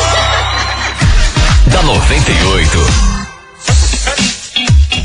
[1.74, 3.09] Da 98.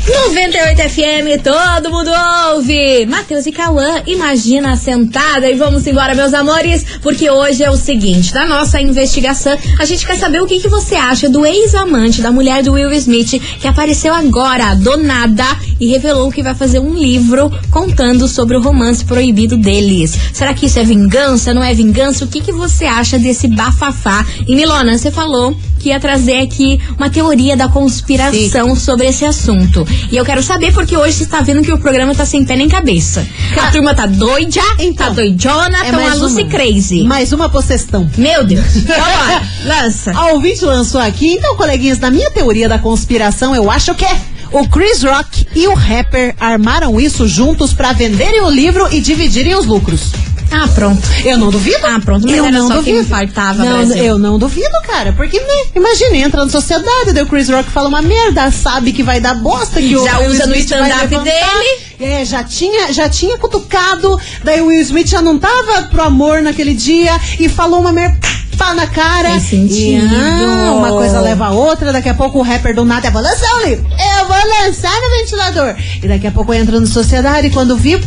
[0.07, 2.11] 98 FM, todo mundo
[2.53, 3.07] ouve!
[3.07, 8.31] Matheus e Cauã, imagina sentada e vamos embora, meus amores, porque hoje é o seguinte:
[8.31, 12.31] na nossa investigação, a gente quer saber o que, que você acha do ex-amante da
[12.31, 15.45] mulher do Will Smith, que apareceu agora, do nada,
[15.79, 20.15] e revelou que vai fazer um livro contando sobre o romance proibido deles.
[20.31, 21.51] Será que isso é vingança?
[21.51, 22.25] Não é vingança?
[22.25, 24.23] O que, que você acha desse bafafá?
[24.47, 29.85] E Milona, você falou que ia trazer aqui uma teoria da conspiração sobre esse assunto.
[30.11, 32.55] E eu quero saber porque hoje você está vendo que o programa tá sem pé
[32.55, 33.25] nem cabeça.
[33.61, 34.61] A turma tá doida,
[34.95, 36.49] tá doidona, É tão a Lucy uma.
[36.49, 37.03] Crazy.
[37.03, 38.09] Mais uma possessão.
[38.17, 38.65] Meu Deus.
[38.85, 40.11] Vambora, lança.
[40.13, 44.17] A ouvinte lançou aqui, então, coleguinhas, na minha teoria da conspiração, eu acho que é.
[44.51, 49.55] O Chris Rock e o rapper armaram isso juntos pra venderem o livro e dividirem
[49.55, 50.11] os lucros.
[50.51, 51.01] Ah, pronto.
[51.23, 51.77] Eu não duvido.
[51.83, 53.03] Ah, pronto, mas eu não duvido.
[53.05, 53.97] faltava, não, Brasil.
[53.97, 55.13] Eu não duvido, cara.
[55.13, 59.03] Porque, né, imagine, entra na sociedade, daí o Chris Rock fala uma merda, sabe que
[59.03, 61.85] vai dar bosta, que o Já Will usa no stand-up dele.
[61.99, 66.41] É, já tinha, já tinha cutucado, daí o Will Smith já não tava pro amor
[66.41, 68.17] naquele dia e falou uma merda.
[68.57, 69.29] pá na cara.
[69.51, 73.23] E, ah, uma coisa leva a outra, daqui a pouco o rapper do nada vai
[73.23, 73.85] lançar um livro.
[74.19, 75.75] Eu vou lançar no ventilador.
[76.01, 77.99] E daqui a pouco entra no sociedade e quando pi,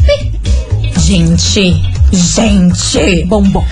[0.99, 1.81] Gente,
[2.13, 3.25] gente.
[3.27, 3.65] bombom.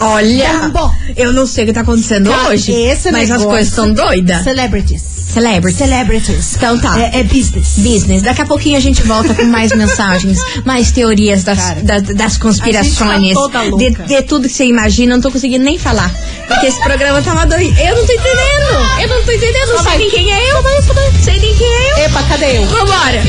[0.00, 0.90] Olha, Bombom.
[1.16, 3.92] eu não sei o que tá acontecendo Cara, hoje, esse mas as negócio- coisas estão
[3.92, 4.42] doidas.
[4.42, 5.00] Celebrities.
[5.32, 5.78] Celebrity.
[5.78, 6.56] Celebrities.
[6.56, 6.98] Então tá.
[7.00, 7.74] É, é business.
[7.78, 8.22] Business.
[8.22, 12.36] Daqui a pouquinho a gente volta com mais mensagens, mais teorias das, Cara, da- das
[12.36, 14.02] conspirações, a gente tá toda de, louca.
[14.02, 15.14] de tudo que você imagina.
[15.14, 16.12] Não tô conseguindo nem falar.
[16.48, 17.78] Porque esse programa tava doido.
[17.78, 19.00] Eu não tô entendendo.
[19.02, 19.68] Eu não tô entendendo.
[19.68, 20.62] Não sei nem quem é eu.
[20.62, 22.04] Não sei nem quem é eu.
[22.06, 22.66] Epa, cadê eu?
[22.66, 23.22] Vambora.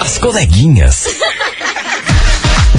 [0.00, 1.08] As coleguinhas.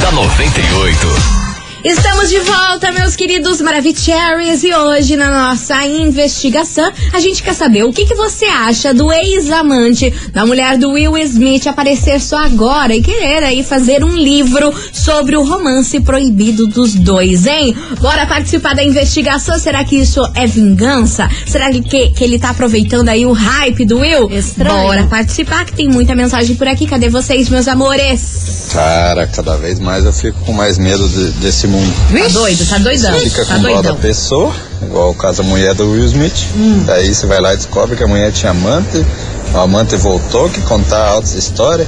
[0.01, 1.40] da 98.
[1.83, 7.83] Estamos de volta, meus queridos Maravicheries, e hoje na nossa investigação a gente quer saber
[7.85, 12.93] o que, que você acha do ex-amante da mulher do Will Smith aparecer só agora
[12.95, 17.75] e querer aí fazer um livro sobre o romance proibido dos dois, hein?
[17.99, 19.57] Bora participar da investigação?
[19.57, 21.27] Será que isso é vingança?
[21.47, 24.29] Será que, que ele tá aproveitando aí o hype do Will?
[24.29, 24.83] Estranho.
[24.83, 26.85] Bora participar que tem muita mensagem por aqui.
[26.85, 28.69] Cadê vocês, meus amores?
[28.71, 31.93] Cara, cada vez mais eu fico com mais medo de- desse mundo.
[32.11, 33.19] Tá doido, tá doidão.
[33.19, 33.95] Fica Tá com dó da doidão.
[33.97, 36.47] pessoa, igual o caso da mulher do Will Smith.
[36.85, 39.05] Daí você vai lá e descobre que a mulher tinha amante,
[39.53, 41.87] o amante voltou, que contar altas histórias.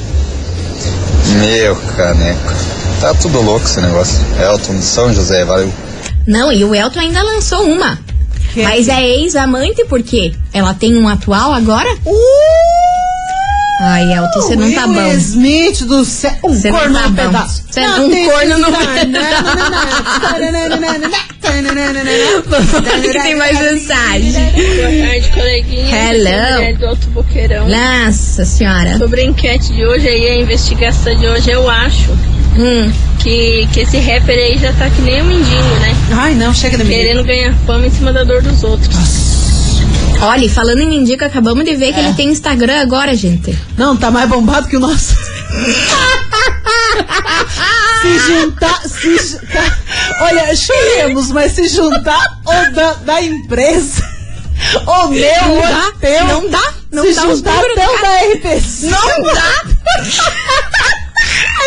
[1.39, 2.53] Meu caneco.
[2.99, 4.19] Tá tudo louco esse negócio.
[4.41, 5.71] Elton de São José, valeu.
[6.27, 7.99] Não, e o Elton ainda lançou uma.
[8.53, 10.33] Que- Mas é ex-amante por quê?
[10.53, 11.89] Ela tem um atual agora?
[13.85, 15.11] Ai, Elton, você não tá bom.
[15.13, 16.31] Smith do céu.
[16.45, 17.15] Um Você não corno tá no bom.
[17.25, 17.63] pedaço.
[17.69, 18.71] Você não- um corno no
[22.47, 24.31] Vamos que tem mais mensagem.
[24.31, 26.13] Boa tarde, coleguinha.
[26.13, 26.77] Hello.
[26.77, 27.67] Do Alto Boqueirão.
[27.67, 28.97] Nossa senhora.
[28.97, 32.11] Sobre a enquete de hoje aí, a investigação de hoje, eu acho
[32.57, 35.95] Hum, que, que esse rapper aí já tá que nem um mendigo, né?
[36.11, 36.85] Ai, não, chega mim.
[36.85, 38.95] Querendo ganhar fama em cima da dor dos outros.
[40.25, 43.57] Olha, falando em mendigo, acabamos de ver que ele tem Instagram agora, gente.
[43.77, 45.15] Não, tá mais bombado que o nosso.
[48.01, 48.81] se juntar.
[48.87, 49.77] Se, tá-
[50.21, 54.03] olha, choremos, mas se juntar o da, da empresa,
[54.85, 56.27] o meu, Não o dá, teu.
[56.27, 57.85] não dá, não se dá juntar o da
[58.33, 58.87] RPC.
[58.87, 59.63] Não dá!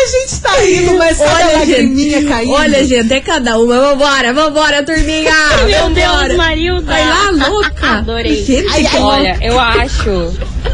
[0.07, 2.53] A gente tá rindo, mas olha a lagriminha gente, caindo.
[2.53, 3.77] olha, gente, é cada uma.
[3.77, 5.33] Vambora, vambora, turminha!
[5.67, 6.27] Meu vambora.
[6.29, 6.81] Deus, Marilda!
[6.85, 7.87] Vai lá, louca!
[7.97, 8.45] Adorei.
[8.45, 10.33] Gente, Ai, ai, Olha, eu acho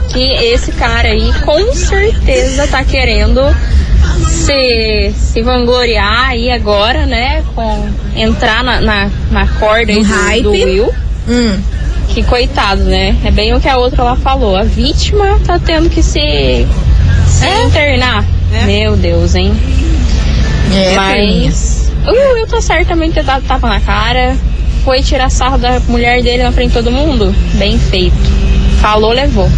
[0.09, 3.41] que esse cara aí com certeza tá querendo
[4.29, 7.43] se, se vangloriar aí agora, né?
[7.55, 10.43] Com entrar na, na, na corda do, hype.
[10.43, 10.93] do Will.
[11.27, 11.59] Hum.
[12.09, 13.17] Que coitado, né?
[13.25, 14.55] É bem o que a outra lá falou.
[14.55, 16.67] A vítima tá tendo que se,
[17.27, 18.23] se internar.
[18.53, 18.65] É.
[18.65, 19.53] Meu Deus, hein?
[20.73, 21.45] É, turminha.
[21.45, 24.35] Mas o Will tá certo também ter dado tapa na cara.
[24.83, 27.33] Foi tirar sarro da mulher dele na frente de todo mundo.
[27.53, 28.15] Bem feito.
[28.81, 29.49] Falou, levou.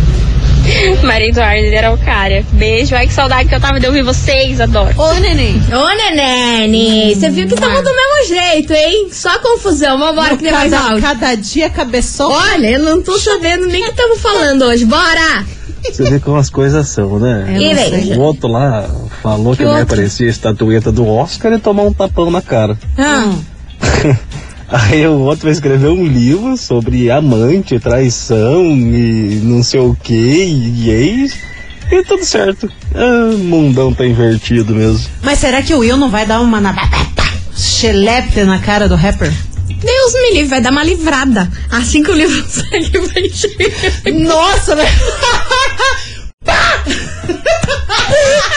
[1.03, 2.43] Maria Eduardo era o cara.
[2.51, 2.95] Beijo.
[2.95, 4.60] Ai, que saudade que eu tava de ouvir vocês.
[4.62, 4.93] Adoro.
[4.97, 5.62] Ô, neném.
[5.71, 9.10] Ô, Nenene, você viu que tamo do mesmo jeito, hein?
[9.12, 9.97] Só confusão.
[9.97, 11.01] Vambora que tem mais cada, áudio.
[11.01, 12.31] cada dia cabeçou.
[12.31, 14.86] Olha, eu não tô sabendo nem o que estamos falando hoje.
[14.86, 15.45] Bora!
[15.91, 17.58] Você vê como as coisas são, né?
[17.58, 18.13] E.
[18.13, 18.89] O outro lá
[19.21, 19.95] falou que, a mulher outro?
[19.95, 22.78] parecia a estatueta do Oscar e tomou um tapão na cara.
[22.98, 23.34] Ah,
[24.67, 30.13] Aí o outro vai escrever um livro sobre amante, traição e não sei o que,
[30.13, 31.38] e ex.
[31.91, 32.69] E tudo certo.
[32.93, 35.08] Ah, o mundão tá invertido mesmo.
[35.21, 36.74] Mas será que o Will não vai dar uma na...
[37.54, 39.32] Xelepe na cara do rapper?
[39.86, 41.50] Deus me livre, vai dar uma livrada.
[41.71, 44.13] Assim que o livro sai, vai chegar.
[44.13, 44.89] Nossa, velho.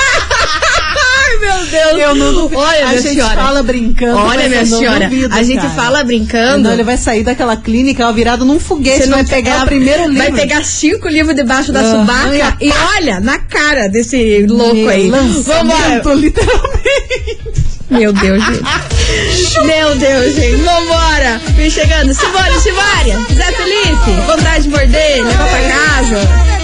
[0.01, 1.99] Ai, meu Deus.
[1.99, 2.51] Eu não.
[2.55, 3.35] Olha, a gente senhora.
[3.35, 4.17] fala brincando.
[4.19, 5.71] Olha, minha senhora, duvido, a gente cara.
[5.75, 6.65] fala brincando.
[6.65, 9.05] Não, ele vai sair daquela clínica ó, virado num foguete.
[9.05, 10.19] Você vai pegar ela o primeiro livro.
[10.19, 14.75] Vai pegar cinco livros debaixo da Aham, subaca e- e olha, na cara desse louco
[14.75, 15.09] Meu aí.
[15.11, 16.15] Lançamento, Vambora.
[16.15, 17.68] literalmente.
[17.91, 19.67] Meu Deus, gente.
[19.67, 20.63] Meu Deus, gente.
[20.63, 21.41] Vambora.
[21.57, 22.13] Vem chegando.
[22.13, 23.27] Simbora, Simbora.
[23.35, 24.11] Zé Felipe.
[24.27, 25.25] Vontade de morder.
[25.25, 26.58] Levar pra casa.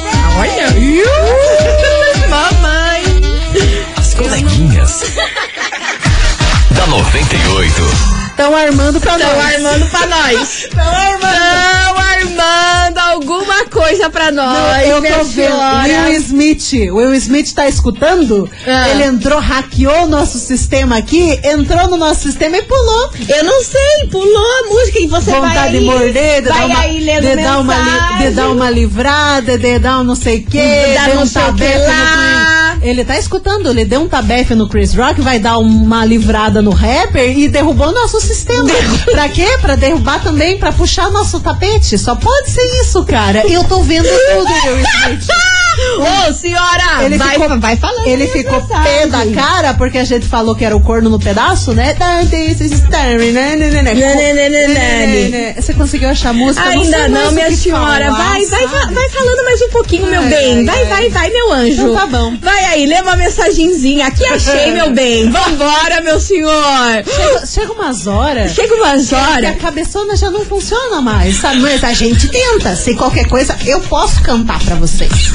[8.35, 9.55] Estão armando pra Estão nós.
[9.55, 10.59] armando pra nós.
[10.65, 11.35] Estão armando.
[11.35, 14.89] Estão armando alguma coisa pra Não, nós.
[14.89, 15.35] eu minha tô vendo.
[15.53, 15.85] senhora.
[16.09, 16.73] Will Smith.
[16.93, 18.51] Will Smith tá escutando?
[18.67, 18.89] Ah.
[18.91, 23.11] Ele entrou, hackeou o nosso sistema aqui, entrou no nosso sistema e pulou.
[23.29, 26.59] Eu não sei, pulou a música e você vai Vontade aí, de morder, de vai
[26.59, 30.17] dar uma, aí lendo de dar uma, de dar uma livrada, de dar um não
[30.17, 31.29] sei o quê, Dar de não um o
[32.85, 36.71] Ele tá escutando, ele deu um tabefe no Chris Rock, vai dar uma livrada no
[36.71, 38.69] rapper e derrubou nosso sistema.
[39.11, 39.57] pra quê?
[39.59, 41.97] Pra derrubar também, pra puxar nosso tapete.
[41.97, 43.43] Só pode ser isso, cara.
[43.49, 45.29] Eu tô vendo tudo, Will Smith.
[45.99, 47.05] Ô, senhora!
[47.05, 48.07] Ele vai, ficou, vai falando.
[48.07, 51.19] Ele aí, ficou pé da cara porque a gente falou que era o corno no
[51.19, 51.95] pedaço, né?
[55.57, 56.65] Você conseguiu achar a música?
[56.69, 58.07] Ainda não, mais o minha senhora.
[58.07, 60.59] falar, vai, vai, vai falando mais um pouquinho, meu Ai, bem.
[60.59, 60.85] ai, vai, ai.
[60.85, 61.73] vai, vai, meu anjo.
[61.73, 62.37] Então tá bom.
[62.41, 64.07] Vai aí, lê uma mensagenzinha.
[64.07, 65.31] Aqui achei, meu bem.
[65.33, 67.05] Vambora, meu senhor.
[67.05, 68.53] Chega, chega umas horas.
[68.53, 69.51] Chega umas horas.
[69.51, 71.61] a cabeçona já não funciona mais, sabe?
[71.61, 72.75] Mas a gente tenta.
[72.77, 75.11] Se qualquer coisa, eu posso cantar pra vocês.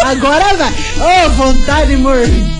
[0.00, 0.72] Agora vai.
[1.26, 2.50] Ô, vontade de morder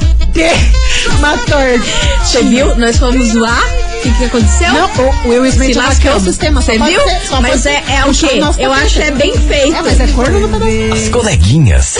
[1.19, 1.85] uma torta.
[2.25, 2.75] Você viu?
[2.77, 3.90] Nós fomos zoar.
[4.01, 4.73] O que, que aconteceu?
[4.73, 4.91] Não,
[5.27, 6.23] o Will Smith lascamos.
[6.23, 6.63] o sistema.
[6.63, 7.01] Você viu?
[7.03, 8.41] ser- Mas pode é, é o quê?
[8.59, 9.77] Eu acho é bem feito.
[9.77, 11.03] É, mas é corno no pedaço.
[11.03, 11.99] As coleguinhas.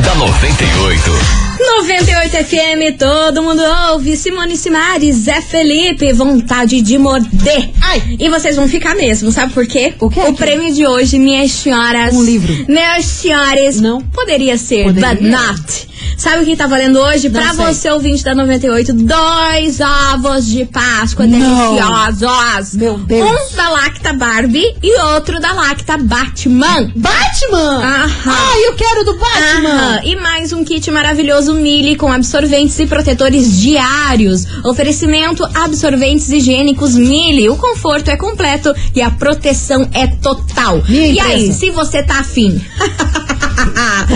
[0.00, 1.10] da 98.
[1.56, 4.16] 98 FM, todo mundo ouve.
[4.16, 7.70] Simone Simares, Zé Felipe, vontade de morder.
[7.80, 8.16] Ai.
[8.18, 9.94] E vocês vão ficar mesmo, sabe por quê?
[10.00, 10.20] O quê?
[10.20, 12.12] O prêmio de hoje, minhas senhoras.
[12.14, 12.52] Um livro.
[12.68, 13.80] Minhas senhoras.
[13.80, 14.00] Não.
[14.00, 15.10] Poderia ser, Poderia.
[15.14, 15.88] but not.
[16.16, 17.28] Sabe o que tá valendo hoje?
[17.28, 17.64] Não pra sei.
[17.66, 21.38] você, ouvinte da 98, dois ovos de Páscoa Não.
[21.38, 22.74] deliciosos.
[22.74, 23.30] Meu Deus.
[23.30, 26.92] Um da Lacta Barbie e outro da Lacta Batman.
[26.94, 27.78] Batman!
[27.82, 28.32] Aham.
[28.32, 29.68] Ah, eu quero do Batman!
[29.70, 30.00] Aham.
[30.04, 34.46] E mais um kit maravilhoso Mili com absorventes e protetores diários.
[34.64, 37.48] Oferecimento absorventes higiênicos Mili.
[37.48, 40.82] O conforto é completo e a proteção é total.
[40.88, 41.58] Minha e aí, empresa.
[41.58, 42.60] se você tá afim?
[43.76, 44.06] ah,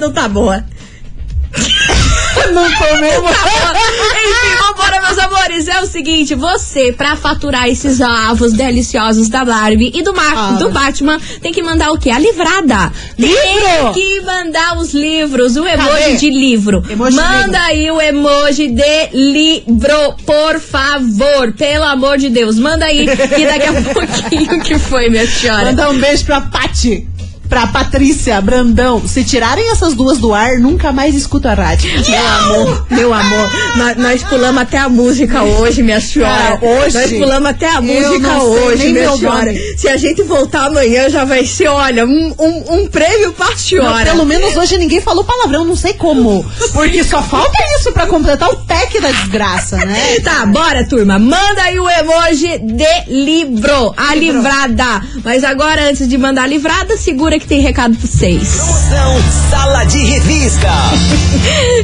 [0.00, 0.64] não tá boa.
[2.52, 3.28] Não tô mesmo.
[3.28, 5.68] Enfim, vambora, meus amores.
[5.68, 10.52] É o seguinte, você, pra faturar esses ovos deliciosos da Barbie e do, Mar Ah.
[10.58, 12.10] do Batman, tem que mandar o quê?
[12.10, 12.92] A livrada.
[13.16, 13.38] Livro?
[13.38, 16.16] Tem que mandar os livros, o emoji Cadê?
[16.16, 16.84] de livro.
[16.90, 17.62] Emoji de Manda livro.
[17.62, 21.52] aí o emoji de livro, por favor.
[21.56, 22.58] Pelo amor de Deus.
[22.58, 25.66] Manda aí, que daqui a pouquinho que foi, minha senhora.
[25.66, 27.08] Mandar um beijo pra Pati.
[27.54, 29.06] Pra Patrícia Brandão.
[29.06, 31.88] Se tirarem essas duas do ar, nunca mais escuto a rádio.
[32.10, 36.58] Meu amor, meu amor, nós, nós pulamos até a música hoje, minha senhora.
[36.58, 36.98] Cara, hoje?
[36.98, 39.52] Nós pulamos até a música hoje, minha senhora.
[39.52, 39.58] nome.
[39.78, 43.56] Se a gente voltar amanhã, já vai ser, olha, um, um, um prêmio pra Não,
[43.56, 44.04] senhora.
[44.04, 46.44] pelo menos hoje ninguém falou palavrão, não sei como.
[46.72, 50.16] Porque só falta isso pra completar o pack da desgraça, né?
[50.24, 51.20] Tá, bora, turma.
[51.20, 55.02] Manda aí o emoji de livro, a livrada.
[55.22, 58.48] Mas agora, antes de mandar a livrada, segura que tem recado pra vocês.
[58.56, 59.14] Promoção
[59.50, 60.68] Sala de Revista.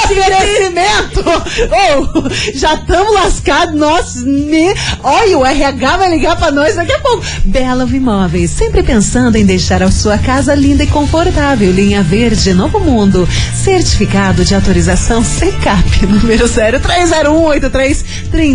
[0.04, 1.24] Oferecimento!
[1.24, 4.74] Oh, já estamos lascados, nossa, me...
[5.02, 7.24] olha, o RH vai ligar pra nós daqui a pouco.
[7.44, 11.70] Bela Imóveis, sempre pensando em deixar a sua casa linda e confortável.
[11.72, 16.46] Linha Verde, Novo Mundo, certificado de autorização CECAP, número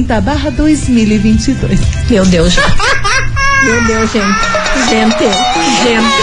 [0.04, 1.80] 03018330 barra 2022.
[2.10, 2.68] Meu Deus, gente.
[3.64, 4.40] Meu Deus, gente.
[4.90, 5.24] Gente,
[5.84, 6.18] gente,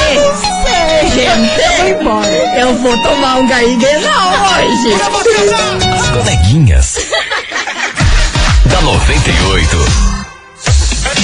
[1.15, 1.61] gente.
[1.61, 2.61] Eu vou embora.
[2.61, 4.95] Eu vou tomar um gaiguejão hoje.
[5.99, 6.99] As coleguinhas.
[8.67, 10.22] da 98.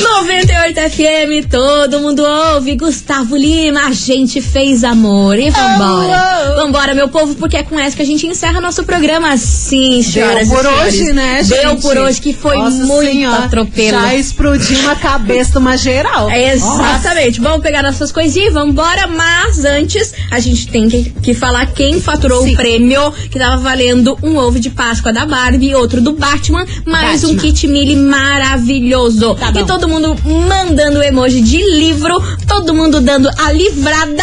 [0.03, 2.77] 98 FM, todo mundo ouve.
[2.77, 5.39] Gustavo Lima, a gente fez amor.
[5.39, 6.55] E vambora.
[6.57, 9.37] Vambora, meu povo, porque é com essa que a gente encerra nosso programa.
[9.37, 10.95] Sim, senhoras Deu por senhores.
[10.95, 11.61] hoje, né, gente?
[11.61, 14.01] Deu por hoje, que foi Nossa muito Senhora, atropelo.
[14.01, 16.31] Já explodiu uma cabeça uma geral.
[16.31, 17.41] É, Exatamente.
[17.41, 19.07] Vamos pegar nossas coisinhas e vamos embora.
[19.07, 22.55] Mas antes, a gente tem que, que falar quem faturou Sim.
[22.55, 27.25] o prêmio, que tava valendo um ovo de Páscoa da Barbie, outro do Batman, mais
[27.25, 27.43] um Batman.
[27.43, 29.35] kit mili maravilhoso.
[29.35, 29.61] Tá e bom.
[29.89, 30.15] Todo mundo
[30.47, 32.15] mandando emoji de livro,
[32.47, 34.23] todo mundo dando a livrada.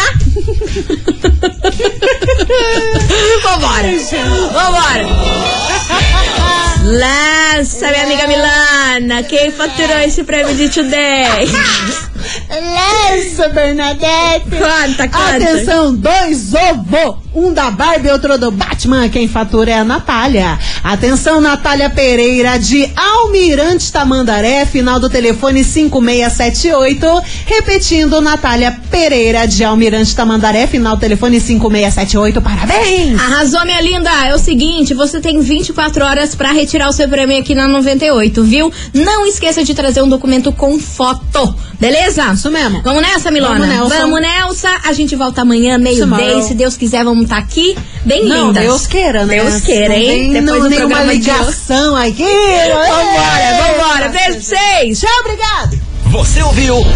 [3.42, 3.88] Vambora!
[4.52, 5.04] Vambora!
[6.84, 11.50] Lança, minha amiga Milana, quem faturou esse prêmio de today?
[12.48, 14.50] Lança, Bernadette!
[14.50, 15.34] Conta, conta.
[15.34, 17.25] Atenção, dois ovos!
[17.38, 19.10] Um da Barbie e outro do Batman.
[19.10, 20.58] Quem fatura é a Natália.
[20.82, 27.22] Atenção, Natália Pereira, de Almirante Tamandaré, final do telefone 5678.
[27.44, 32.40] Repetindo, Natália Pereira, de Almirante Tamandaré, final do telefone 5678.
[32.40, 33.20] Parabéns!
[33.20, 34.08] Arrasou, minha linda.
[34.24, 38.42] É o seguinte, você tem 24 horas pra retirar o seu prêmio aqui na 98,
[38.44, 38.72] viu?
[38.94, 42.32] Não esqueça de trazer um documento com foto, beleza?
[42.32, 42.80] Isso mesmo.
[42.82, 43.58] Vamos nessa, Milona?
[43.58, 43.96] Vamos, Nelson.
[43.98, 44.70] Vamos, Nelsa.
[44.86, 46.40] A gente volta amanhã, meio-dia.
[46.40, 48.62] Se Deus quiser, vamos estar aqui bem Não, lindas.
[48.62, 49.36] Deus queira, né?
[49.36, 50.32] Deus queira, Não hein?
[50.32, 52.22] tem Depois não- do programa de ligação aqui.
[52.72, 54.08] Vambora, vambora.
[54.08, 55.00] Beijo pra vocês.
[55.00, 55.78] Tchau, obrigado.
[56.06, 56.86] Você ouviu?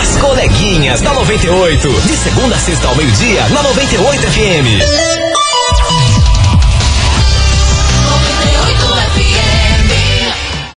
[0.00, 1.88] As coleguinhas da 98.
[2.06, 5.15] De segunda a sexta ao meio-dia, na 98 FM.